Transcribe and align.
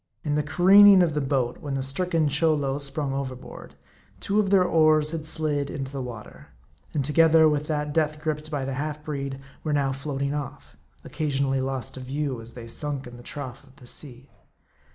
In 0.23 0.33
the 0.33 0.41
careening 0.41 1.03
of 1.03 1.13
the 1.13 1.21
boat, 1.21 1.59
when 1.59 1.75
the 1.75 1.83
stricken 1.83 2.27
Cholo 2.27 2.79
sprung 2.79 3.13
overboard, 3.13 3.75
two 4.19 4.39
of 4.39 4.49
their 4.49 4.63
oars 4.63 5.11
had 5.11 5.27
slid 5.27 5.69
into 5.69 5.91
the 5.91 6.01
water; 6.01 6.47
and 6.91 7.05
together 7.05 7.47
with 7.47 7.67
that 7.67 7.93
death 7.93 8.19
griped 8.19 8.49
by 8.49 8.65
the 8.65 8.73
half 8.73 9.03
breed, 9.05 9.39
were 9.63 9.73
now 9.73 9.91
floating 9.91 10.33
off; 10.33 10.75
occa 11.05 11.27
sionally 11.27 11.63
lost 11.63 11.93
to 11.93 11.99
view, 11.99 12.41
as 12.41 12.53
they 12.53 12.67
sunk 12.67 13.05
in 13.05 13.15
the 13.17 13.21
trough 13.21 13.63
of 13.63 13.75
the 13.75 13.85
sea. 13.85 14.31